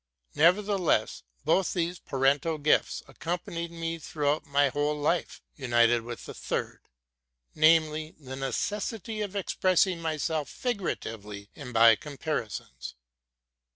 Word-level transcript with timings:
Nevertheless, 0.33 1.21
both 1.45 1.73
these 1.75 1.99
paren 1.99 2.41
tal 2.41 2.57
gifts 2.57 3.03
accompanied 3.07 3.69
me 3.69 3.99
throughout 3.99 4.47
my 4.47 4.69
whole 4.69 4.99
life, 4.99 5.43
united 5.55 6.01
with 6.01 6.27
a 6.27 6.33
third: 6.33 6.79
namely, 7.53 8.15
the 8.19 8.35
necessity 8.35 9.21
of 9.21 9.35
expressing 9.35 10.01
myself 10.01 10.49
figuratively 10.49 11.51
and 11.55 11.71
by 11.71 11.95
comparisons. 11.95 12.95